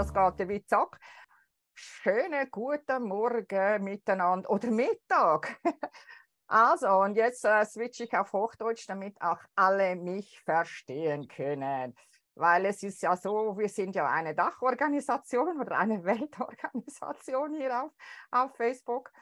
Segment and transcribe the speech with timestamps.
[0.00, 0.98] das geht ja wie zack.
[1.74, 5.60] Schönen guten Morgen miteinander oder Mittag.
[6.52, 11.94] Also, und jetzt äh, switche ich auf Hochdeutsch, damit auch alle mich verstehen können.
[12.34, 17.92] Weil es ist ja so, wir sind ja eine Dachorganisation oder eine Weltorganisation hier auf,
[18.32, 19.12] auf Facebook.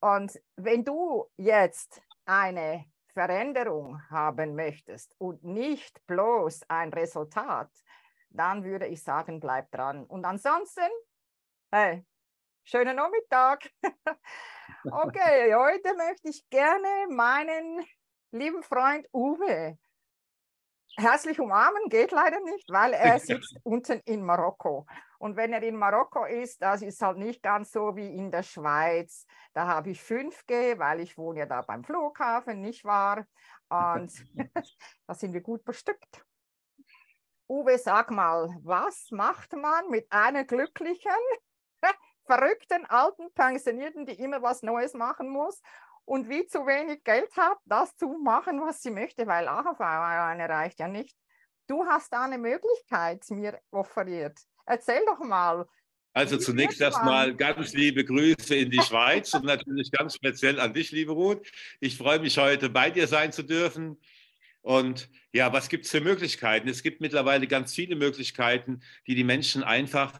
[0.00, 7.70] Und wenn du jetzt eine Veränderung haben möchtest und nicht bloß ein Resultat,
[8.34, 10.04] dann würde ich sagen, bleib dran.
[10.04, 10.88] Und ansonsten,
[11.70, 12.04] hey,
[12.64, 13.70] schönen Nachmittag.
[14.84, 17.84] okay, heute möchte ich gerne meinen
[18.30, 19.78] lieben Freund Uwe
[20.96, 24.86] herzlich umarmen, geht leider nicht, weil er sitzt unten in Marokko.
[25.18, 28.42] Und wenn er in Marokko ist, das ist halt nicht ganz so wie in der
[28.42, 29.26] Schweiz.
[29.52, 33.26] Da habe ich 5G, weil ich wohne ja da beim Flughafen, nicht wahr?
[33.68, 34.12] Und
[35.06, 36.24] da sind wir gut bestückt.
[37.54, 41.12] Uwe, sag mal, was macht man mit einer glücklichen,
[42.26, 45.62] verrückten alten Pensionierten, die immer was Neues machen muss
[46.04, 50.48] und wie zu wenig Geld hat, das zu machen, was sie möchte, weil AHV eine
[50.48, 51.16] reicht ja nicht.
[51.68, 54.36] Du hast da eine Möglichkeit mir offeriert.
[54.66, 55.64] Erzähl doch mal.
[56.12, 60.90] Also zunächst erstmal ganz liebe Grüße in die Schweiz und natürlich ganz speziell an dich,
[60.90, 61.46] liebe Ruth.
[61.78, 64.00] Ich freue mich heute bei dir sein zu dürfen.
[64.64, 66.68] Und ja, was gibt es für Möglichkeiten?
[66.68, 70.18] Es gibt mittlerweile ganz viele Möglichkeiten, die die Menschen einfach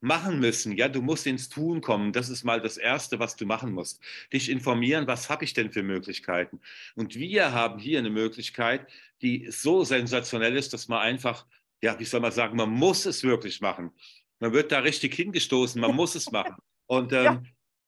[0.00, 0.72] machen müssen.
[0.72, 2.12] Ja, du musst ins Tun kommen.
[2.12, 4.02] Das ist mal das Erste, was du machen musst.
[4.32, 6.60] Dich informieren, was habe ich denn für Möglichkeiten?
[6.96, 8.88] Und wir haben hier eine Möglichkeit,
[9.22, 11.46] die so sensationell ist, dass man einfach,
[11.80, 13.92] ja, wie soll man sagen, man muss es wirklich machen.
[14.40, 16.56] Man wird da richtig hingestoßen, man muss es machen.
[16.86, 17.42] Und ähm, ja.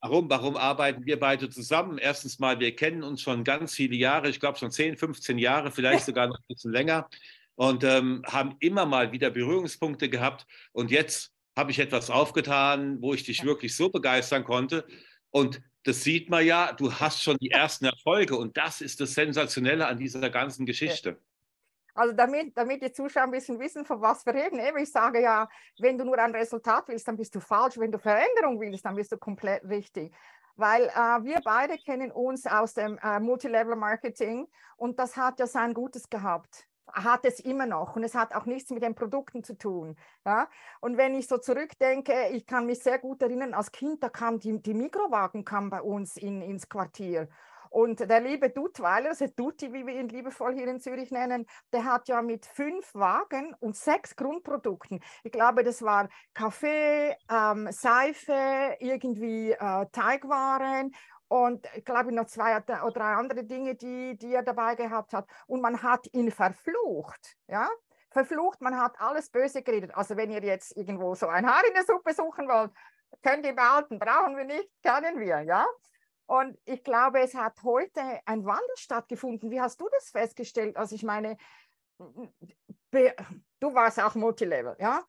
[0.06, 1.96] Warum, warum arbeiten wir beide zusammen?
[1.96, 5.70] Erstens mal, wir kennen uns schon ganz viele Jahre, ich glaube schon 10, 15 Jahre,
[5.70, 7.08] vielleicht sogar noch ein bisschen länger
[7.54, 10.46] und ähm, haben immer mal wieder Berührungspunkte gehabt.
[10.72, 14.84] Und jetzt habe ich etwas aufgetan, wo ich dich wirklich so begeistern konnte.
[15.30, 19.14] Und das sieht man ja, du hast schon die ersten Erfolge und das ist das
[19.14, 21.18] Sensationelle an dieser ganzen Geschichte.
[21.94, 24.60] Also damit, damit die Zuschauer ein bisschen wissen, von was wir reden.
[24.78, 27.78] Ich sage ja, wenn du nur ein Resultat willst, dann bist du falsch.
[27.78, 30.12] Wenn du Veränderung willst, dann bist du komplett richtig.
[30.56, 35.46] Weil äh, wir beide kennen uns aus dem äh, Multilevel Marketing und das hat ja
[35.46, 39.42] sein Gutes gehabt hat es immer noch und es hat auch nichts mit den Produkten
[39.42, 39.96] zu tun.
[40.24, 40.48] Ja?
[40.80, 44.38] Und wenn ich so zurückdenke, ich kann mich sehr gut erinnern, als Kind, da kam
[44.38, 47.28] die, die Mikrowagen kam bei uns in, ins Quartier.
[47.74, 51.84] Und der liebe Duttweiler, also Dutti, wie wir ihn liebevoll hier in Zürich nennen, der
[51.84, 55.02] hat ja mit fünf Wagen und sechs Grundprodukten.
[55.24, 60.94] Ich glaube, das war Kaffee, ähm, Seife, irgendwie äh, Teigwaren
[61.26, 65.26] und ich glaube noch zwei oder drei andere Dinge, die, die er dabei gehabt hat.
[65.48, 67.68] Und man hat ihn verflucht, ja,
[68.12, 69.96] verflucht, man hat alles böse geredet.
[69.96, 72.70] Also wenn ihr jetzt irgendwo so ein Haar in der Suppe suchen wollt,
[73.20, 75.66] könnt ihr behalten, brauchen wir nicht, kennen wir, ja.
[76.26, 79.50] Und ich glaube, es hat heute ein Wandel stattgefunden.
[79.50, 80.76] Wie hast du das festgestellt?
[80.76, 81.36] Also ich meine,
[82.90, 85.02] du warst auch Multilevel, ja?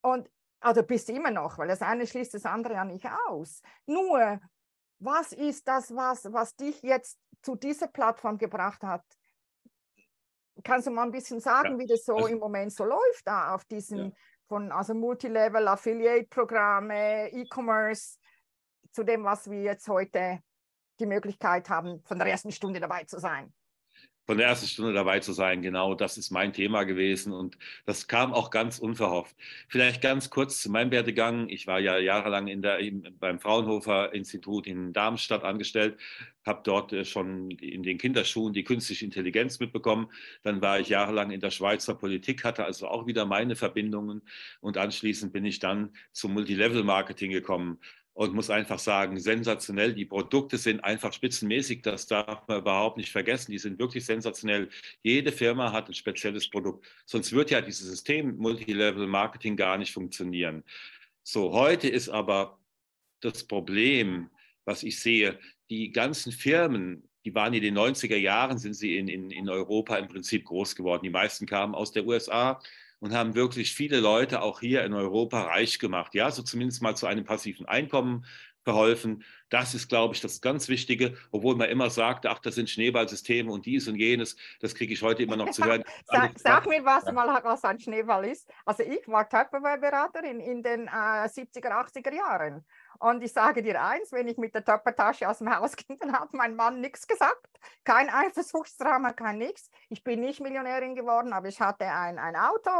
[0.00, 0.30] Und
[0.60, 3.60] also bist immer noch, weil das eine schließt das andere ja nicht aus.
[3.86, 4.40] Nur
[4.98, 9.04] was ist das, was, was dich jetzt zu dieser Plattform gebracht hat?
[10.62, 11.78] Kannst du mal ein bisschen sagen, ja.
[11.78, 14.10] wie das so also, im Moment so läuft, da auf diesen ja.
[14.46, 18.18] von also Multilevel, Affiliate-Programme, E-Commerce,
[18.92, 20.40] zu dem, was wir jetzt heute
[21.02, 23.52] die Möglichkeit haben, von der ersten Stunde dabei zu sein?
[24.24, 25.62] von der ersten Stunde dabei zu sein.
[25.62, 29.36] Genau, das ist mein Thema gewesen und das kam auch ganz unverhofft.
[29.68, 31.48] Vielleicht ganz kurz zu meinem Werdegang.
[31.48, 32.78] Ich war ja jahrelang in der,
[33.18, 35.98] beim Fraunhofer Institut in Darmstadt angestellt,
[36.46, 40.08] habe dort äh, schon in den Kinderschuhen die künstliche Intelligenz mitbekommen.
[40.42, 44.22] Dann war ich jahrelang in der Schweizer Politik, hatte also auch wieder meine Verbindungen
[44.60, 47.78] und anschließend bin ich dann zum Multilevel-Marketing gekommen
[48.14, 49.94] und muss einfach sagen, sensationell.
[49.94, 53.52] Die Produkte sind einfach spitzenmäßig, das darf man überhaupt nicht vergessen.
[53.52, 54.68] Die sind wirklich sensationell.
[55.02, 56.86] Jede Firma hat ein spezielles Produkt.
[57.06, 60.62] Sonst wird ja dieses System Multilevel Marketing gar nicht funktionieren.
[61.22, 62.58] So, heute ist aber
[63.20, 64.28] das Problem,
[64.64, 65.38] was ich sehe,
[65.70, 69.96] die ganzen Firmen, die waren in den 90er Jahren, sind sie in, in, in Europa
[69.96, 71.02] im Prinzip groß geworden.
[71.04, 72.60] Die meisten kamen aus der USA,
[73.02, 76.14] und haben wirklich viele Leute auch hier in Europa reich gemacht.
[76.14, 78.24] Ja, so zumindest mal zu einem passiven Einkommen
[78.62, 79.24] verholfen.
[79.50, 83.50] Das ist, glaube ich, das ganz Wichtige, obwohl man immer sagt, ach, das sind Schneeballsysteme
[83.50, 84.36] und dies und jenes.
[84.60, 85.82] Das kriege ich heute immer noch zu hören.
[86.04, 87.12] sag, sag, mir, was ja.
[87.12, 88.48] mal was ein Schneeball ist.
[88.64, 92.64] Also ich war Tupperware-Beraterin in den äh, 70er, 80er Jahren.
[93.02, 96.12] Und ich sage dir eins, wenn ich mit der Töppertasche aus dem Haus ging, dann
[96.12, 97.48] hat mein Mann nichts gesagt.
[97.82, 99.70] Kein Eifersuchtsdrama, kein nichts.
[99.88, 102.70] Ich bin nicht Millionärin geworden, aber ich hatte ein, ein Auto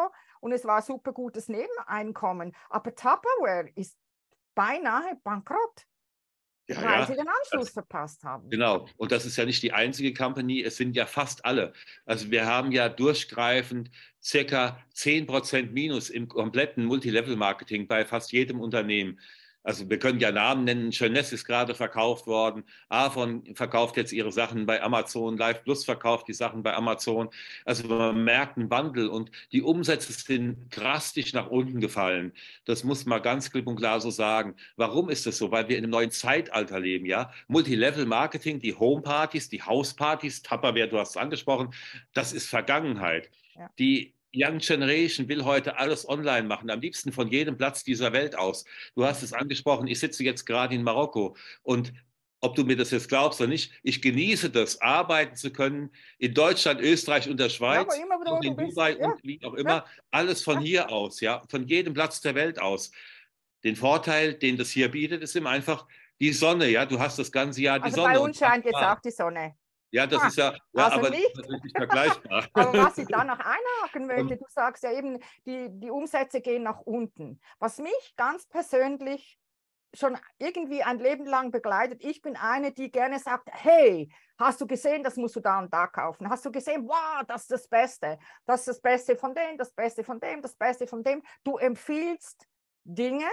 [0.40, 2.54] und es war super gutes Nebeneinkommen.
[2.70, 3.98] Aber Tupperware ist
[4.54, 5.86] beinahe bankrott.
[6.68, 7.06] Ja, weil ja.
[7.06, 8.48] sie den Anschluss das, verpasst haben.
[8.48, 8.86] Genau.
[8.98, 11.72] Und das ist ja nicht die einzige Company, es sind ja fast alle.
[12.06, 13.90] Also wir haben ja durchgreifend
[14.22, 19.18] circa 10% Minus im kompletten Multilevel-Marketing bei fast jedem Unternehmen.
[19.64, 20.90] Also wir können ja Namen nennen.
[20.90, 22.64] Jeunesse ist gerade verkauft worden.
[22.88, 25.36] Avon verkauft jetzt ihre Sachen bei Amazon.
[25.36, 27.28] Live Plus verkauft die Sachen bei Amazon.
[27.64, 32.32] Also man merkt einen Wandel und die Umsätze sind drastisch nach unten gefallen.
[32.64, 34.56] Das muss man ganz klipp und klar so sagen.
[34.76, 35.50] Warum ist das so?
[35.50, 37.30] Weil wir in einem neuen Zeitalter leben, ja.
[37.48, 41.72] Multilevel Marketing, die Homepartys, die Hauspartys, Tupperware, du hast es angesprochen,
[42.14, 43.30] das ist Vergangenheit.
[43.54, 43.70] Ja.
[43.78, 48.36] Die Young Generation will heute alles online machen, am liebsten von jedem Platz dieser Welt
[48.36, 48.64] aus.
[48.94, 51.92] Du hast es angesprochen, ich sitze jetzt gerade in Marokko und
[52.42, 56.34] ob du mir das jetzt glaubst oder nicht, ich genieße das, arbeiten zu können in
[56.34, 59.06] Deutschland, Österreich und der Schweiz, ja, immer, und in Dubai ja.
[59.06, 59.86] und wie auch immer, ja.
[60.10, 62.90] alles von hier aus, ja, von jedem Platz der Welt aus.
[63.62, 65.86] Den Vorteil, den das hier bietet, ist immer einfach
[66.20, 68.14] die Sonne, ja, du hast das ganze Jahr die also Sonne.
[68.14, 69.54] Bei uns scheint jetzt auch die Sonne.
[69.92, 71.38] Ja, das ah, ist ja, ja also aber nicht.
[71.38, 72.48] Das ist nicht vergleichbar.
[72.54, 76.62] aber was ich da noch einhaken möchte, du sagst ja eben, die, die Umsätze gehen
[76.62, 77.40] nach unten.
[77.58, 79.38] Was mich ganz persönlich
[79.94, 82.02] schon irgendwie ein Leben lang begleitet.
[82.02, 85.72] Ich bin eine, die gerne sagt, hey, hast du gesehen, das musst du da und
[85.72, 86.30] da kaufen.
[86.30, 88.18] Hast du gesehen, wow, das ist das Beste.
[88.46, 91.22] Das ist das Beste von dem, das Beste von dem, das Beste von dem.
[91.44, 92.46] Du empfiehlst
[92.84, 93.28] Dinge,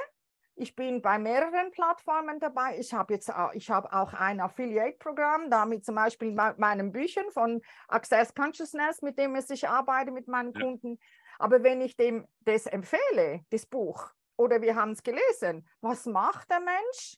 [0.59, 2.77] ich bin bei mehreren Plattformen dabei.
[2.77, 8.33] Ich habe jetzt ich habe auch ein Affiliate-Programm, damit zum Beispiel meinen Büchern von Access
[8.33, 10.61] Consciousness, mit dem ich arbeite mit meinen ja.
[10.61, 10.99] Kunden.
[11.39, 16.49] Aber wenn ich dem das empfehle, das Buch, oder wir haben es gelesen, was macht
[16.49, 17.17] der Mensch?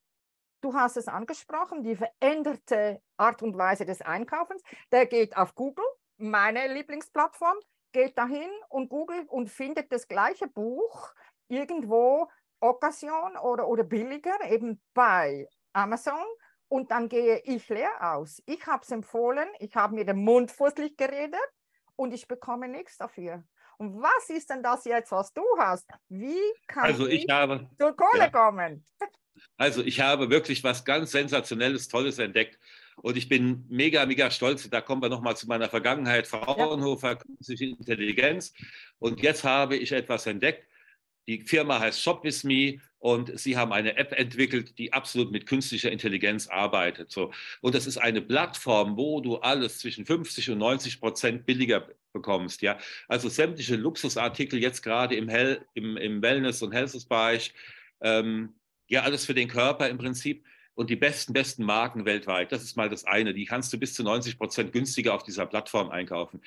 [0.62, 4.62] Du hast es angesprochen, die veränderte Art und Weise des Einkaufens.
[4.92, 5.86] Der geht auf Google,
[6.18, 7.58] meine Lieblingsplattform,
[7.92, 11.14] geht dahin und googelt und findet das gleiche Buch
[11.48, 12.30] irgendwo
[12.62, 16.26] Occasion oder, oder billiger, eben bei Amazon.
[16.68, 18.42] Und dann gehe ich leer aus.
[18.46, 21.36] Ich habe es empfohlen, ich habe mir den Mund fußlich geredet
[21.98, 23.44] und ich bekomme nichts dafür.
[23.78, 25.90] Und was ist denn das jetzt, was du hast?
[26.08, 28.30] Wie kann also ich, ich habe, zur Kohle ja.
[28.30, 28.86] kommen?
[29.58, 32.60] Also ich habe wirklich was ganz Sensationelles, Tolles entdeckt.
[32.98, 34.70] Und ich bin mega, mega stolz.
[34.70, 38.54] Da kommen wir nochmal zu meiner Vergangenheit, Fraunhofer, künstliche Intelligenz.
[39.00, 40.68] Und jetzt habe ich etwas entdeckt,
[41.28, 45.46] die Firma heißt Shop With Me und sie haben eine App entwickelt, die absolut mit
[45.46, 47.12] künstlicher Intelligenz arbeitet.
[47.12, 47.32] So.
[47.62, 52.62] Und das ist eine Plattform, wo du alles zwischen 50 und 90 Prozent billiger bekommst.
[52.62, 52.78] Ja?
[53.08, 57.54] Also sämtliche Luxusartikel jetzt gerade im, Hell, im, im Wellness- und Health-Bereich,
[58.02, 58.54] ähm,
[58.88, 60.46] ja, alles für den Körper im Prinzip
[60.76, 62.52] und die besten, besten Marken weltweit.
[62.52, 63.34] Das ist mal das eine.
[63.34, 66.42] Die kannst du bis zu 90 Prozent günstiger auf dieser Plattform einkaufen.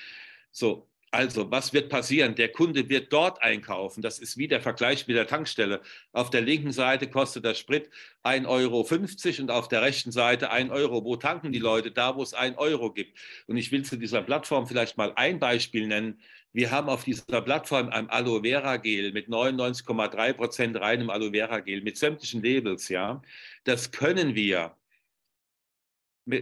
[0.50, 2.34] So, also, was wird passieren?
[2.34, 4.02] Der Kunde wird dort einkaufen.
[4.02, 5.81] Das ist wie der Vergleich mit der Tankstelle.
[6.12, 7.88] Auf der linken Seite kostet der Sprit
[8.25, 11.05] 1,50 Euro und auf der rechten Seite 1 Euro.
[11.05, 11.93] Wo tanken die Leute?
[11.93, 13.16] Da, wo es 1 Euro gibt.
[13.46, 16.20] Und ich will zu dieser Plattform vielleicht mal ein Beispiel nennen.
[16.52, 21.60] Wir haben auf dieser Plattform ein Aloe Vera Gel mit 99,3 Prozent reinem Aloe Vera
[21.60, 22.88] Gel mit sämtlichen Labels.
[22.88, 23.22] Ja,
[23.65, 24.77] das können wir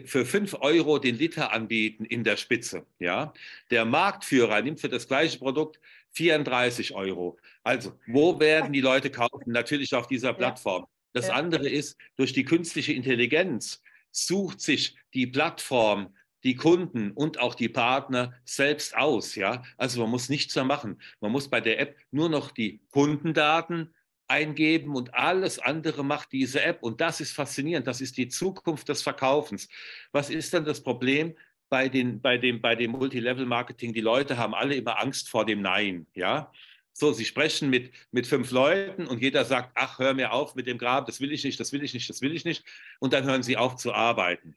[0.04, 2.86] für 5 Euro den Liter anbieten in der Spitze.
[2.98, 3.32] Ja?
[3.70, 5.80] Der Marktführer nimmt für das gleiche Produkt
[6.12, 7.38] 34 Euro.
[7.62, 9.52] Also, wo werden die Leute kaufen?
[9.52, 10.86] Natürlich auf dieser Plattform.
[11.12, 17.54] Das andere ist, durch die künstliche Intelligenz sucht sich die Plattform die Kunden und auch
[17.54, 19.34] die Partner selbst aus.
[19.34, 19.62] Ja?
[19.76, 21.00] Also man muss nichts mehr machen.
[21.20, 23.94] Man muss bei der App nur noch die Kundendaten
[24.32, 26.82] eingeben und alles andere macht diese App.
[26.82, 27.86] Und das ist faszinierend.
[27.86, 29.68] Das ist die Zukunft des Verkaufens.
[30.10, 31.36] Was ist denn das Problem
[31.68, 33.92] bei, den, bei dem, bei dem Multilevel-Marketing?
[33.92, 36.06] Die Leute haben alle immer Angst vor dem Nein.
[36.14, 36.50] Ja?
[36.94, 40.66] So, sie sprechen mit, mit fünf Leuten und jeder sagt, ach, hör mir auf mit
[40.66, 42.64] dem Grab, das will ich nicht, das will ich nicht, das will ich nicht.
[43.00, 44.56] Und dann hören sie auf zu arbeiten.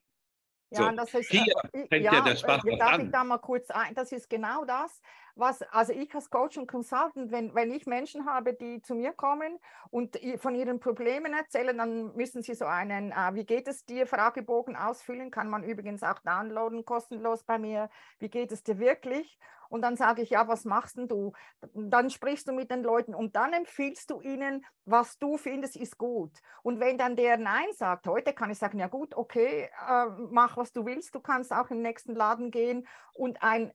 [0.71, 3.05] Ja, so, das ist, hier äh, fängt ja, ja der Spaß darf an.
[3.05, 5.01] ich da mal kurz ein, das ist genau das,
[5.35, 9.11] was, also ich als Coach und Consultant, wenn, wenn ich Menschen habe, die zu mir
[9.11, 13.85] kommen und von ihren Problemen erzählen, dann müssen sie so einen, äh, wie geht es
[13.85, 17.89] dir, Fragebogen ausfüllen, kann man übrigens auch downloaden, kostenlos bei mir,
[18.19, 19.37] wie geht es dir wirklich?
[19.69, 21.33] Und dann sage ich, ja, was machst denn du?
[21.73, 25.97] Dann sprichst du mit den Leuten und dann empfiehlst du ihnen, was du findest, ist
[25.97, 26.31] gut.
[26.61, 30.55] Und wenn dann der Nein sagt, heute kann ich sagen, ja gut, okay, äh, mach,
[30.57, 33.73] was du willst, du kannst auch im nächsten Laden gehen und ein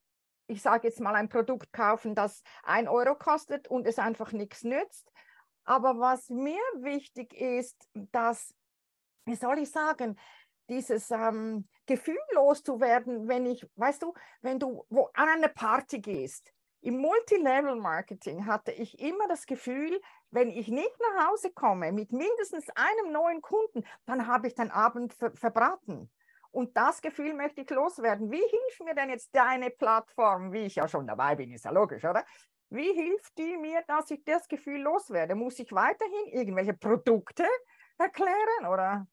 [0.51, 4.65] ich sage jetzt mal, ein Produkt kaufen, das ein Euro kostet und es einfach nichts
[4.65, 5.11] nützt.
[5.65, 8.55] Aber was mir wichtig ist, dass,
[9.25, 10.19] wie soll ich sagen,
[10.69, 16.53] dieses ähm, Gefühl loszuwerden, wenn ich, weißt du, wenn du wo an eine Party gehst,
[16.83, 22.71] Im Multilevel-Marketing hatte ich immer das Gefühl, wenn ich nicht nach Hause komme mit mindestens
[22.75, 26.11] einem neuen Kunden, dann habe ich den Abend ver verbraten.
[26.53, 28.31] Und das Gefühl möchte ich loswerden.
[28.31, 31.71] Wie hilft mir denn jetzt deine Plattform, wie ich ja schon dabei bin, ist ja
[31.71, 32.25] logisch, oder?
[32.71, 35.35] Wie hilft die mir, dass ich das Gefühl loswerde?
[35.35, 37.45] Muss ich weiterhin irgendwelche Produkte
[37.99, 39.07] erklären oder?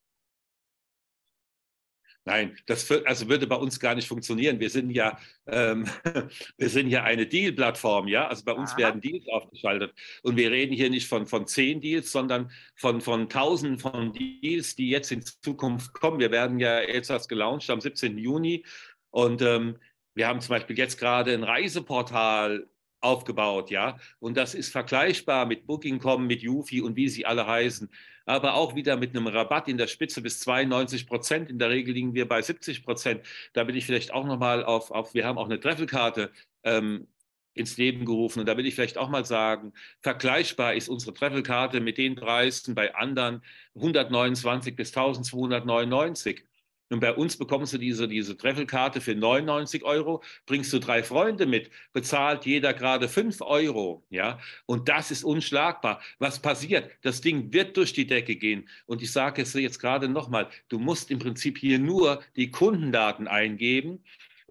[2.27, 4.60] Nein, das also würde bei uns gar nicht funktionieren.
[4.60, 5.86] Wir sind ja, ähm,
[6.57, 8.27] wir sind ja eine Deal-Plattform, ja.
[8.27, 8.79] Also bei uns Aha.
[8.79, 9.93] werden Deals aufgeschaltet.
[10.24, 14.75] Und wir reden hier nicht von, von zehn Deals, sondern von, von tausenden von Deals,
[14.75, 16.19] die jetzt in Zukunft kommen.
[16.19, 18.17] Wir werden ja jetzt erst gelauncht am 17.
[18.17, 18.65] Juni.
[19.10, 19.77] Und ähm,
[20.13, 22.67] wir haben zum Beispiel jetzt gerade ein Reiseportal
[23.08, 23.98] aufgebaut, ja.
[24.20, 27.90] Und das ist vergleichbar mit Booking.com, mit Yufi und wie sie alle heißen
[28.28, 31.50] aber auch wieder mit einem Rabatt in der Spitze bis 92 Prozent.
[31.50, 33.26] In der Regel liegen wir bei 70 Prozent.
[33.54, 36.32] Da will ich vielleicht auch nochmal auf, auf, wir haben auch eine Treffelkarte
[36.64, 37.08] ähm,
[37.54, 38.42] ins Leben gerufen.
[38.42, 42.76] Und da will ich vielleicht auch mal sagen, vergleichbar ist unsere Treffelkarte mit den Preisen
[42.76, 43.42] bei anderen
[43.76, 46.44] 129 bis 1299.
[46.89, 51.46] Und bei uns bekommst du diese, diese Treffelkarte für 99 Euro, bringst du drei Freunde
[51.46, 54.03] mit, bezahlt jeder gerade 5 Euro.
[54.10, 54.39] Ja?
[54.65, 56.01] Und das ist unschlagbar.
[56.20, 56.91] Was passiert?
[57.01, 58.70] Das Ding wird durch die Decke gehen.
[58.86, 63.27] Und ich sage es jetzt gerade nochmal, du musst im Prinzip hier nur die Kundendaten
[63.27, 64.03] eingeben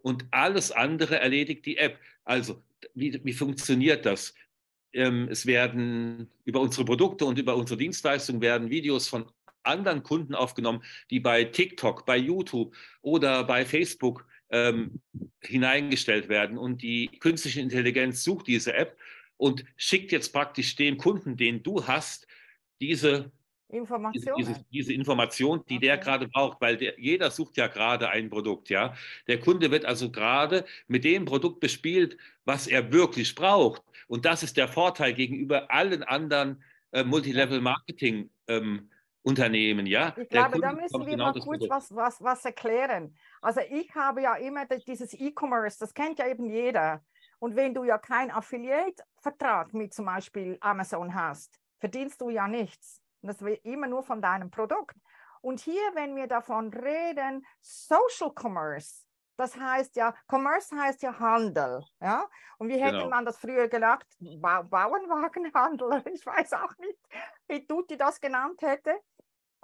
[0.03, 1.99] und alles andere erledigt die App.
[2.25, 2.63] Also,
[2.95, 4.35] wie, wie funktioniert das?
[4.93, 9.27] Ähm, es werden über unsere Produkte und über unsere Dienstleistungen werden Videos von
[9.67, 15.01] anderen Kunden aufgenommen, die bei TikTok, bei YouTube oder bei Facebook ähm,
[15.43, 16.59] hineingestellt werden.
[16.59, 18.97] Und die künstliche Intelligenz sucht diese App
[19.37, 22.27] und schickt jetzt praktisch dem Kunden, den du hast,
[22.81, 23.31] diese
[23.69, 25.87] Information, diese, diese, Information, die okay.
[25.87, 28.95] der gerade braucht, weil der, jeder sucht ja gerade ein Produkt, ja.
[29.27, 33.83] Der Kunde wird also gerade mit dem Produkt bespielt, was er wirklich braucht.
[34.07, 38.89] Und das ist der Vorteil gegenüber allen anderen äh, Multilevel-Marketing ähm,
[39.27, 40.15] Unternehmen, ja.
[40.17, 43.17] Ich glaube, da müssen wir genau mal kurz was, was, was erklären.
[43.43, 47.03] Also ich habe ja immer dieses E-Commerce, das kennt ja eben jeder.
[47.41, 53.03] Und wenn du ja keinen Affiliate-Vertrag mit zum Beispiel Amazon hast, verdienst du ja nichts.
[53.21, 54.97] Das wird immer nur von deinem Produkt.
[55.41, 59.07] Und hier, wenn wir davon reden, Social Commerce,
[59.37, 62.25] das heißt ja, Commerce heißt ja Handel, ja.
[62.59, 63.11] Und wie hätte genau.
[63.11, 64.07] man das früher gedacht?
[64.19, 66.99] Ba Bauernwagenhandel, ich weiß auch nicht,
[67.49, 68.95] wie Tutti das genannt hätte.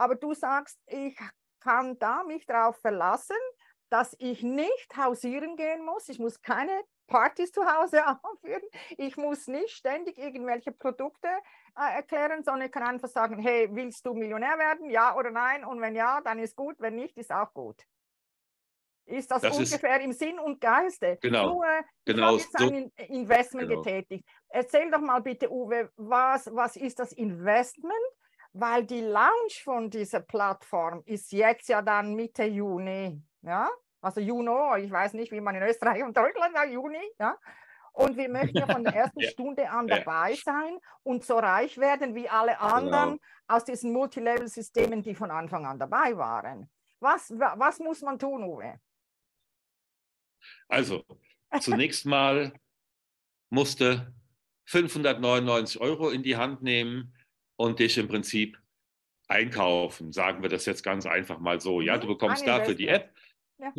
[0.03, 1.17] Aber du sagst, ich
[1.61, 3.37] kann da mich darauf verlassen,
[3.89, 6.09] dass ich nicht hausieren gehen muss.
[6.09, 6.73] Ich muss keine
[7.07, 8.63] Partys zu Hause anführen.
[8.99, 11.29] Ich muss nicht ständig irgendwelche Produkte
[11.79, 14.91] äh, erklären, sondern ich kann einfach sagen, hey, willst du Millionär werden?
[14.91, 15.65] Ja oder nein?
[15.65, 16.75] Und wenn ja, dann ist gut.
[16.81, 17.81] Wenn nicht, ist auch gut.
[19.05, 21.17] Ist das, das ungefähr ist, im Sinn und Geiste?
[21.21, 21.59] Genau.
[21.59, 23.83] Uwe, genau ich habe jetzt ein Investment genau.
[23.83, 24.25] getätigt.
[24.49, 27.93] Erzähl doch mal bitte, Uwe, was, was ist das Investment
[28.53, 33.71] weil die Launch von dieser Plattform ist jetzt ja dann Mitte Juni, ja,
[34.03, 37.39] also Juno, ich weiß nicht, wie man in Österreich und Deutschland sagt, Juni, ja.
[37.93, 39.31] Und wir möchten ja von der ersten ja.
[39.31, 42.75] Stunde an dabei sein und so reich werden wie alle genau.
[42.75, 43.23] anderen genau.
[43.47, 46.69] aus diesen Multilevel-Systemen, die von Anfang an dabei waren.
[47.01, 48.81] Was, was muss man tun, Uwe?
[50.69, 51.05] Also,
[51.61, 52.53] zunächst mal
[53.51, 54.13] musste
[54.65, 57.15] 599 Euro in die Hand nehmen
[57.63, 58.59] und dich im Prinzip
[59.29, 60.13] einkaufen.
[60.13, 61.81] Sagen wir das jetzt ganz einfach mal so.
[61.81, 62.15] Ja, du mhm.
[62.15, 63.15] bekommst dafür die App.
[63.59, 63.73] Ja.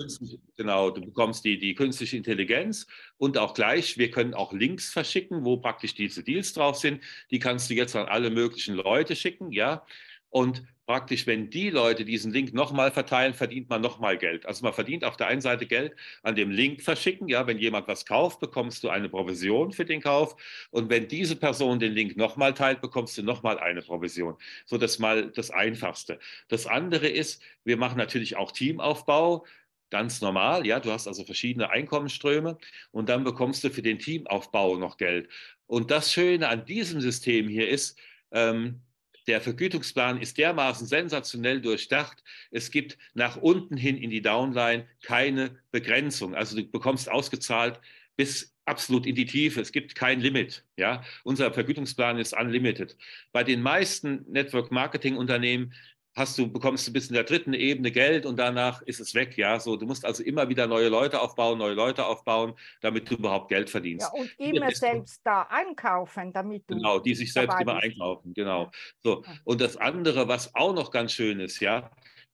[0.55, 2.87] Genau, du bekommst die, die künstliche Intelligenz
[3.17, 7.03] und auch gleich, wir können auch Links verschicken, wo praktisch diese Deals drauf sind.
[7.31, 9.85] Die kannst du jetzt an alle möglichen Leute schicken, ja.
[10.29, 14.45] Und praktisch, wenn die Leute diesen Link nochmal verteilen, verdient man nochmal Geld.
[14.45, 17.27] Also man verdient auf der einen Seite Geld an dem Link verschicken.
[17.27, 20.35] Ja, wenn jemand was kauft, bekommst du eine Provision für den Kauf.
[20.71, 24.35] Und wenn diese Person den Link nochmal teilt, bekommst du nochmal eine Provision.
[24.65, 26.19] So, das mal das Einfachste.
[26.49, 29.45] Das andere ist, wir machen natürlich auch Teamaufbau.
[29.89, 32.57] Ganz normal, ja, du hast also verschiedene Einkommensströme
[32.91, 35.29] und dann bekommst du für den Teamaufbau noch Geld.
[35.67, 37.99] Und das Schöne an diesem System hier ist,
[38.31, 38.81] ähm,
[39.27, 42.23] der Vergütungsplan ist dermaßen sensationell durchdacht.
[42.51, 46.35] Es gibt nach unten hin in die Downline keine Begrenzung.
[46.35, 47.79] Also du bekommst ausgezahlt
[48.15, 49.61] bis absolut in die Tiefe.
[49.61, 50.63] Es gibt kein Limit.
[50.77, 51.03] Ja?
[51.23, 52.97] Unser Vergütungsplan ist unlimited.
[53.31, 55.73] Bei den meisten Network Marketing Unternehmen
[56.15, 59.37] hast du, bekommst du bis in der dritten Ebene Geld und danach ist es weg.
[59.37, 63.15] Ja, so, du musst also immer wieder neue Leute aufbauen, neue Leute aufbauen, damit du
[63.15, 64.09] überhaupt Geld verdienst.
[64.13, 66.75] Ja, und immer selbst da einkaufen, damit du.
[66.75, 67.85] Genau, die sich selbst immer bist.
[67.85, 68.71] einkaufen, genau.
[69.01, 69.23] So.
[69.43, 71.89] Und das andere, was auch noch ganz schön ist, ja,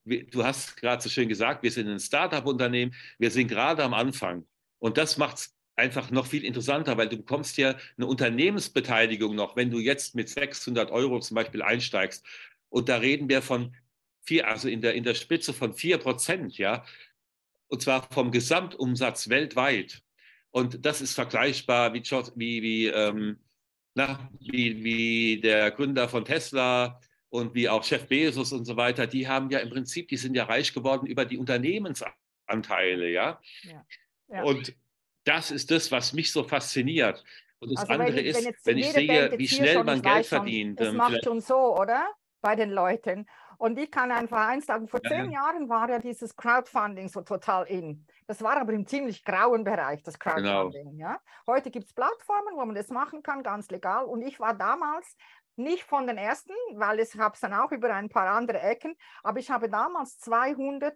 [0.05, 4.45] du hast gerade so schön gesagt, wir sind ein Startup-Unternehmen, wir sind gerade am Anfang.
[4.79, 9.55] Und das macht es einfach noch viel interessanter, weil du bekommst ja eine Unternehmensbeteiligung noch,
[9.55, 12.25] wenn du jetzt mit 600 Euro zum Beispiel einsteigst.
[12.69, 13.75] Und da reden wir von
[14.23, 16.85] vier, also in der, in der Spitze von vier Prozent, ja.
[17.67, 20.01] Und zwar vom Gesamtumsatz weltweit.
[20.51, 22.03] Und das ist vergleichbar wie,
[22.35, 23.39] wie, wie, ähm,
[23.93, 26.99] na, wie, wie der Gründer von Tesla
[27.29, 29.05] und wie auch Chef Bezos und so weiter.
[29.05, 33.39] Die haben ja im Prinzip, die sind ja reich geworden über die Unternehmensanteile, ja.
[33.63, 33.85] ja,
[34.29, 34.43] ja.
[34.43, 34.73] Und
[35.25, 37.23] das ist das, was mich so fasziniert.
[37.59, 40.79] Und das also andere wenn, ist, wenn, wenn ich sehe, wie schnell man Geld verdient.
[40.79, 42.07] Das ähm, macht schon so, oder?
[42.41, 43.27] Bei den Leuten.
[43.57, 45.41] Und ich kann einfach eins sagen, vor zehn ja.
[45.41, 48.07] Jahren war ja dieses Crowdfunding so total in.
[48.25, 50.35] Das war aber im ziemlich grauen Bereich, das genau.
[50.35, 50.97] Crowdfunding.
[50.97, 51.09] Genau.
[51.09, 51.19] Ja?
[51.45, 54.05] Heute gibt es Plattformen, wo man das machen kann, ganz legal.
[54.05, 55.17] Und ich war damals
[55.57, 58.95] nicht von den ersten, weil ich habe es dann auch über ein paar andere Ecken,
[59.23, 60.95] aber ich habe damals 200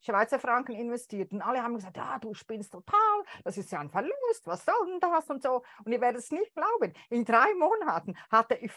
[0.00, 1.32] Schweizer Franken investiert.
[1.32, 4.86] Und alle haben gesagt, ja, du spinnst total, das ist ja ein Verlust, was soll
[4.86, 5.62] denn das und so.
[5.84, 8.70] Und ihr werdet es nicht glauben, in drei Monaten hatte ich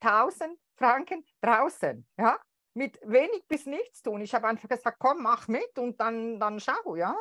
[0.00, 2.38] 5000 Franken draußen, ja,
[2.74, 4.20] mit wenig bis nichts tun.
[4.20, 7.16] Ich habe einfach gesagt, komm, mach mit und dann, dann schau, ja.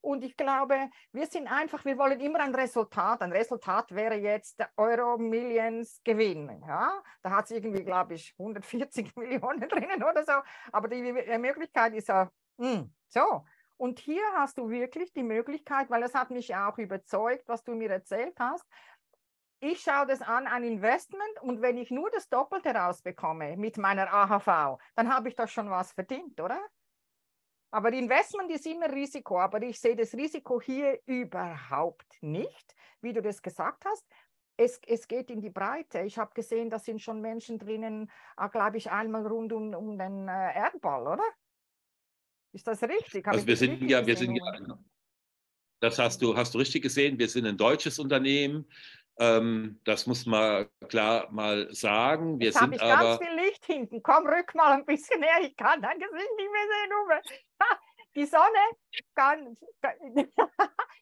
[0.00, 3.22] Und ich glaube, wir sind einfach, wir wollen immer ein Resultat.
[3.22, 6.62] Ein Resultat wäre jetzt Euro Millions Gewinn.
[6.66, 7.02] Ja?
[7.22, 10.32] Da hat es irgendwie, glaube ich, 140 Millionen drinnen oder so.
[10.72, 13.44] Aber die Möglichkeit ist ja Mm, so,
[13.76, 17.74] und hier hast du wirklich die Möglichkeit, weil es hat mich auch überzeugt, was du
[17.74, 18.64] mir erzählt hast.
[19.66, 24.12] Ich schaue das an, ein Investment, und wenn ich nur das Doppelte rausbekomme mit meiner
[24.12, 26.60] AHV, dann habe ich doch schon was verdient, oder?
[27.70, 33.22] Aber Investment ist immer Risiko, aber ich sehe das Risiko hier überhaupt nicht, wie du
[33.22, 34.04] das gesagt hast.
[34.58, 36.00] Es, es geht in die Breite.
[36.00, 39.98] Ich habe gesehen, da sind schon Menschen drinnen, äh, glaube ich, einmal rund um, um
[39.98, 41.24] den äh, Erdball, oder?
[42.52, 43.26] Ist das richtig?
[43.26, 44.78] Also wir sind ja, wir sind ja,
[45.80, 47.18] das hast du, hast du richtig gesehen.
[47.18, 48.66] Wir sind ein deutsches Unternehmen.
[49.18, 52.38] Ähm, das muss man klar mal sagen.
[52.38, 53.18] Wir Jetzt sind ich aber.
[53.18, 54.02] ganz viel Licht hinten.
[54.02, 55.42] Komm, rück mal ein bisschen näher.
[55.42, 57.22] Ich kann dein Gesicht nicht mehr sehen, Uwe.
[58.16, 58.64] Die Sonne
[59.14, 59.56] kann.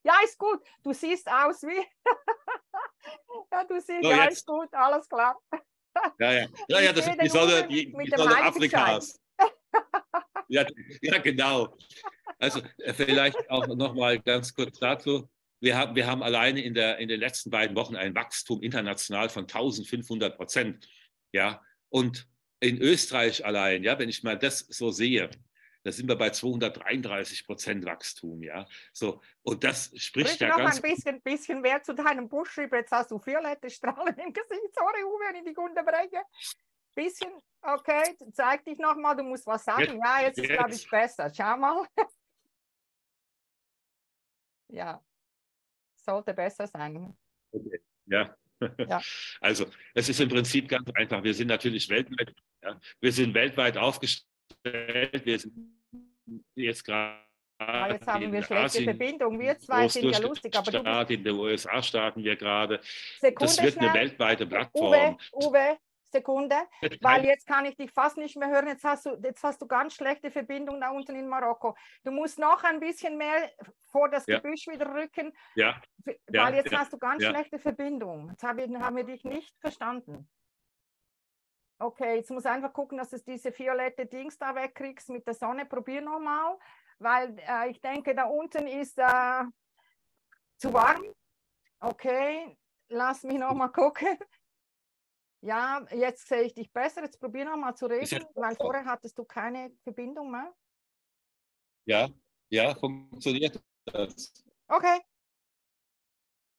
[0.02, 0.60] ja, ist gut.
[0.82, 1.86] Du siehst aus wie.
[3.52, 5.38] ja, du siehst so, alles gut, alles klar.
[6.18, 9.20] ja, ja, ja, ja das ist die Sonne, die, die Sonne Afrikas
[10.48, 10.66] ja,
[11.00, 11.76] ja, genau.
[12.38, 15.28] Also äh, vielleicht auch noch mal ganz kurz dazu.
[15.62, 19.28] Wir haben, wir haben alleine in, der, in den letzten beiden Wochen ein Wachstum international
[19.28, 20.88] von 1500 Prozent.
[21.32, 22.26] Ja, und
[22.60, 25.30] in Österreich allein, ja, wenn ich mal das so sehe,
[25.84, 28.66] da sind wir bei 233 Prozent Wachstum, ja.
[28.92, 30.76] So, und das spricht ja noch ganz...
[30.76, 32.72] ein bisschen, bisschen mehr zu deinem Buschschrieb.
[32.72, 34.74] Jetzt hast du violette Strahlen im Gesicht.
[34.74, 36.22] Sorry, Uwe, wenn ich dich unterbreche
[36.94, 37.30] bisschen,
[37.62, 39.82] okay, zeig dich nochmal, du musst was sagen.
[39.82, 40.50] Jetzt, ja, jetzt, jetzt.
[40.50, 41.32] ist, glaube ich, besser.
[41.34, 41.86] Schau mal.
[44.68, 45.02] ja,
[46.04, 47.14] sollte besser sein.
[47.50, 47.80] Okay.
[48.06, 48.34] Ja.
[48.88, 49.00] ja.
[49.40, 51.22] Also, es ist im Prinzip ganz einfach.
[51.22, 54.26] Wir sind natürlich weltweit, ja, wir sind weltweit aufgestellt.
[55.24, 55.74] Wir sind
[56.54, 57.22] jetzt gerade
[57.66, 59.38] Ah, jetzt haben wir schlechte Asien, Verbindung.
[59.38, 60.56] Wir zwei sind ja lustig.
[60.56, 62.80] Aber Staat, in den USA starten wir gerade.
[63.20, 63.88] Sekunde das wird schnell.
[63.88, 65.16] eine weltweite Plattform.
[65.32, 65.78] Uwe, Uwe,
[66.12, 66.56] Sekunde,
[67.00, 68.68] weil jetzt kann ich dich fast nicht mehr hören.
[68.68, 71.74] Jetzt hast du, jetzt hast du ganz schlechte Verbindung da unten in Marokko.
[72.04, 73.50] Du musst noch ein bisschen mehr
[73.90, 74.38] vor das ja.
[74.38, 75.80] Gebüsch wieder rücken, ja.
[76.04, 76.50] weil ja.
[76.50, 76.78] jetzt ja.
[76.78, 78.30] hast du ganz schlechte Verbindung.
[78.30, 80.28] Jetzt haben, haben wir dich nicht verstanden.
[81.78, 85.66] Okay, jetzt muss einfach gucken, dass du diese violette Dings da wegkriegst mit der Sonne.
[85.66, 86.56] Probier nochmal,
[86.98, 89.44] weil äh, ich denke, da unten ist äh,
[90.58, 91.02] zu warm.
[91.80, 92.56] Okay,
[92.88, 94.16] lass mich nochmal gucken.
[95.44, 97.02] Ja, jetzt sehe ich dich besser.
[97.02, 100.54] Jetzt probier noch mal zu reden, weil vorher hattest du keine Verbindung mehr.
[101.84, 102.08] Ja,
[102.48, 104.32] ja, funktioniert das.
[104.68, 105.00] Okay.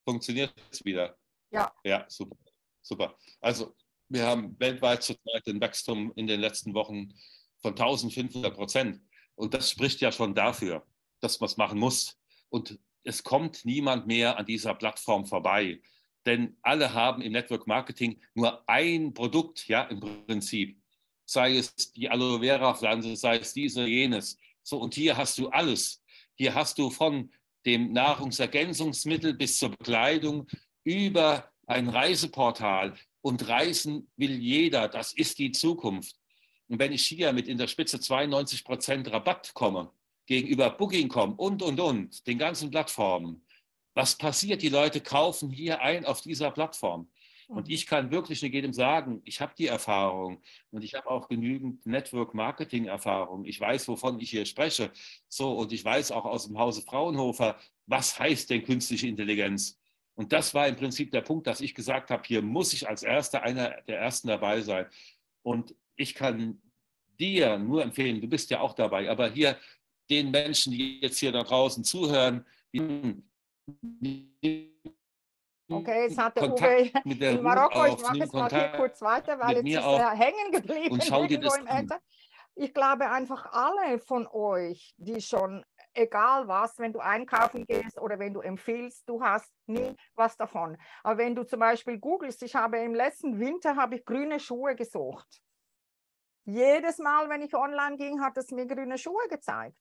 [0.05, 1.17] Funktioniert es wieder?
[1.49, 1.73] Ja.
[1.85, 2.35] Ja, super.
[2.81, 3.17] Super.
[3.39, 3.73] Also,
[4.09, 7.13] wir haben weltweit zurzeit ein Wachstum in den letzten Wochen
[7.61, 9.01] von 1500 Prozent.
[9.35, 10.85] Und das spricht ja schon dafür,
[11.21, 12.19] dass man es machen muss.
[12.49, 15.81] Und es kommt niemand mehr an dieser Plattform vorbei
[16.25, 20.77] denn alle haben im Network Marketing nur ein Produkt, ja, im Prinzip.
[21.25, 24.37] Sei es die Aloe Vera Pflanze, sei es diese, jenes.
[24.61, 26.03] So, und hier hast du alles.
[26.35, 27.31] Hier hast du von
[27.65, 30.47] dem Nahrungsergänzungsmittel bis zur Bekleidung
[30.83, 32.95] über ein Reiseportal.
[33.21, 34.89] Und reisen will jeder.
[34.89, 36.15] Das ist die Zukunft.
[36.67, 39.91] Und wenn ich hier mit in der Spitze 92 Prozent Rabatt komme,
[40.25, 43.42] gegenüber Booking.com und, und, und, den ganzen Plattformen,
[43.93, 44.61] was passiert?
[44.61, 47.07] Die Leute kaufen hier ein auf dieser Plattform.
[47.47, 47.73] Und mhm.
[47.73, 53.45] ich kann wirklich jedem sagen, ich habe die Erfahrung und ich habe auch genügend Network-Marketing-Erfahrung.
[53.45, 54.91] Ich weiß, wovon ich hier spreche.
[55.27, 59.79] So, und ich weiß auch aus dem Hause Fraunhofer, was heißt denn künstliche Intelligenz?
[60.15, 63.03] Und das war im Prinzip der Punkt, dass ich gesagt habe, hier muss ich als
[63.03, 64.85] Erster einer der Ersten dabei sein.
[65.41, 66.61] Und ich kann
[67.19, 69.57] dir nur empfehlen, du bist ja auch dabei, aber hier
[70.09, 72.81] den Menschen, die jetzt hier da draußen zuhören, die
[75.69, 79.57] Okay, jetzt hat der Uwe in Marokko, ich mache jetzt mal hier kurz weiter, weil
[79.57, 81.89] jetzt ist er hängen geblieben und schau dir das an.
[82.55, 88.19] Ich glaube einfach alle von euch, die schon, egal was, wenn du einkaufen gehst oder
[88.19, 90.77] wenn du empfiehlst, du hast nie was davon.
[91.01, 94.75] Aber wenn du zum Beispiel googelst, ich habe im letzten Winter habe ich grüne Schuhe
[94.75, 95.41] gesucht.
[96.45, 99.77] Jedes Mal, wenn ich online ging, hat es mir grüne Schuhe gezeigt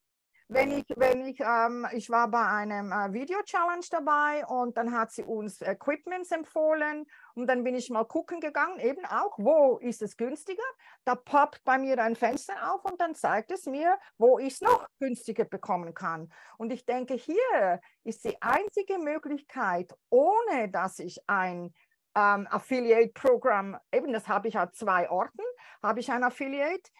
[0.49, 5.13] wenn ich, wenn ich, ähm, ich war bei einem äh, Video-Challenge dabei und dann hat
[5.13, 10.03] sie uns Equipments empfohlen und dann bin ich mal gucken gegangen, eben auch, wo ist
[10.03, 10.63] es günstiger?
[11.05, 14.61] Da poppt bei mir ein Fenster auf und dann zeigt es mir, wo ich es
[14.61, 16.33] noch günstiger bekommen kann.
[16.59, 21.73] Und ich denke, hier ist die einzige Möglichkeit, ohne dass ich ein
[22.15, 25.43] ähm, Affiliate-Programm, eben das habe ich an zwei Orten,
[25.83, 26.91] habe ich ein Affiliate,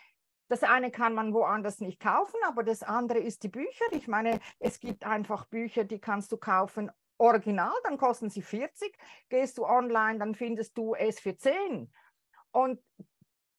[0.53, 3.87] das eine kann man woanders nicht kaufen, aber das andere ist die Bücher.
[3.93, 8.95] Ich meine, es gibt einfach Bücher, die kannst du kaufen original, dann kosten sie 40.
[9.31, 11.91] Gehst du online, dann findest du es für 10.
[12.51, 12.83] Und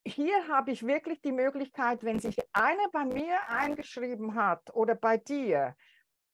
[0.06, 5.17] hier habe ich wirklich die Möglichkeit, wenn sich einer bei mir eingeschrieben hat oder bei
[5.17, 5.75] dir,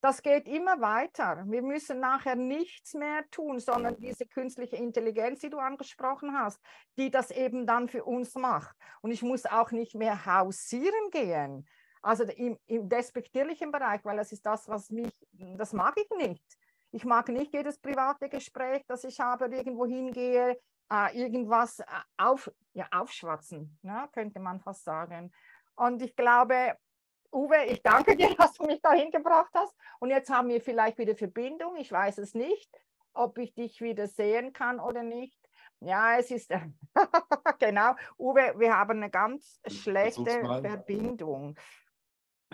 [0.01, 1.43] das geht immer weiter.
[1.47, 6.59] Wir müssen nachher nichts mehr tun, sondern diese künstliche Intelligenz, die du angesprochen hast,
[6.97, 8.75] die das eben dann für uns macht.
[9.01, 11.67] Und ich muss auch nicht mehr hausieren gehen.
[12.01, 16.57] Also im, im despektierlichen Bereich, weil das ist das, was mich, das mag ich nicht.
[16.91, 20.57] Ich mag nicht jedes private Gespräch, das ich habe, irgendwo hingehe,
[20.91, 21.85] äh, irgendwas äh,
[22.17, 25.31] auf, ja, aufschwatzen, ne, könnte man fast sagen.
[25.75, 26.77] Und ich glaube,
[27.31, 29.75] Uwe, ich danke dir, dass du mich dahin gebracht hast.
[29.99, 31.75] Und jetzt haben wir vielleicht wieder Verbindung.
[31.77, 32.69] Ich weiß es nicht,
[33.13, 35.37] ob ich dich wieder sehen kann oder nicht.
[35.81, 36.51] Ja, es ist
[37.59, 37.95] genau.
[38.17, 41.57] Uwe, wir haben eine ganz schlechte Verbindung.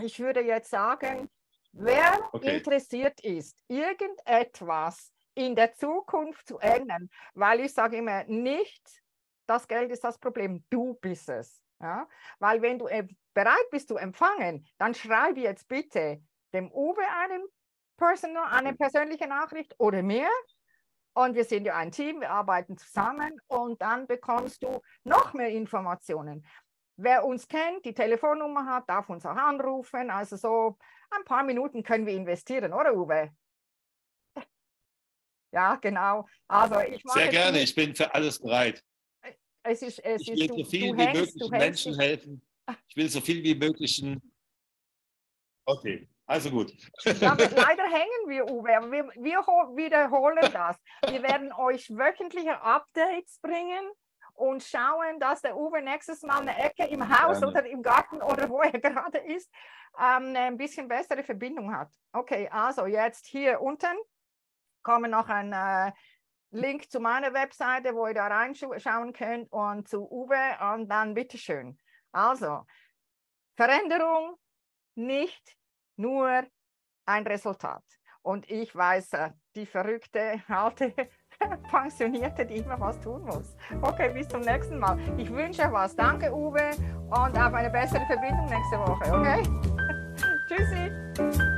[0.02, 1.30] Ich würde jetzt sagen,
[1.72, 2.58] wer okay.
[2.58, 9.02] interessiert ist, irgendetwas in der Zukunft zu ändern, weil ich sage immer, nicht
[9.48, 11.62] das Geld ist das Problem, du bist es.
[11.82, 12.08] Ja?
[12.40, 16.22] Weil wenn du äh, bereit bist zu empfangen, dann schreibe jetzt bitte
[16.54, 17.44] dem Uwe einen
[17.98, 20.30] Personal, eine persönliche Nachricht oder mir.
[21.14, 25.50] Und wir sind ja ein Team, wir arbeiten zusammen und dann bekommst du noch mehr
[25.50, 26.46] Informationen.
[26.98, 30.10] Wer uns kennt, die Telefonnummer hat, darf uns auch anrufen.
[30.10, 30.78] Also so
[31.12, 33.32] ein paar Minuten können wir investieren, oder Uwe?
[35.52, 36.28] Ja, genau.
[36.50, 38.84] Also ich Sehr gerne, ich bin für alles bereit.
[39.68, 42.02] Es ist, es ich will ist, so viel wie hängst, möglich Menschen dich.
[42.02, 42.42] helfen.
[42.88, 44.04] Ich will so viel wie möglich.
[45.66, 46.72] Okay, also gut.
[47.04, 49.40] Ja, leider hängen wir, Uwe, aber wir, wir
[49.76, 50.78] wiederholen das.
[51.10, 53.90] Wir werden euch wöchentliche Updates bringen
[54.36, 57.48] und schauen, dass der Uwe nächstes Mal eine Ecke im Haus Gerne.
[57.48, 59.52] oder im Garten oder wo er gerade ist,
[60.00, 61.90] ähm, ein bisschen bessere Verbindung hat.
[62.14, 63.98] Okay, also jetzt hier unten
[64.84, 65.92] kommen noch ein äh,
[66.56, 71.78] Link zu meiner Webseite, wo ihr da reinschauen könnt und zu Uwe und dann bitteschön.
[72.12, 72.66] Also,
[73.56, 74.38] Veränderung
[74.96, 75.58] nicht
[75.98, 76.44] nur
[77.06, 77.84] ein Resultat.
[78.22, 80.94] Und ich weiß, äh, die verrückte, alte
[81.70, 83.56] Pensionierte, die immer was tun muss.
[83.82, 84.98] Okay, bis zum nächsten Mal.
[85.18, 85.96] Ich wünsche was.
[85.96, 86.72] Danke, Uwe,
[87.10, 89.14] und auf eine bessere Verbindung nächste Woche.
[89.14, 89.44] Okay?
[90.48, 91.55] Tschüssi.